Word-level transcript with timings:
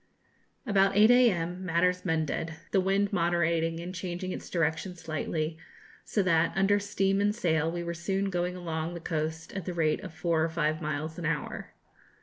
About 0.65 0.97
8 0.97 1.11
a.m. 1.11 1.63
matters 1.63 2.03
mended, 2.05 2.55
the 2.71 2.81
wind 2.81 3.13
moderating 3.13 3.79
and 3.79 3.93
changing 3.93 4.31
its 4.31 4.49
direction 4.49 4.95
slightly; 4.95 5.59
so 6.03 6.23
that, 6.23 6.53
under 6.57 6.79
steam 6.79 7.21
and 7.21 7.35
sail, 7.35 7.71
we 7.71 7.83
were 7.83 7.93
soon 7.93 8.31
going 8.31 8.55
along 8.55 8.95
the 8.95 8.99
coast 8.99 9.53
at 9.53 9.65
the 9.65 9.75
rate 9.75 9.99
of 10.01 10.11
four 10.11 10.41
or 10.43 10.49
five 10.49 10.81
miles 10.81 11.19
an 11.19 11.25
hour. 11.25 11.75